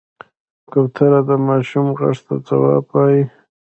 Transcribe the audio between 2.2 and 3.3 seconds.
ته ځواب وايي.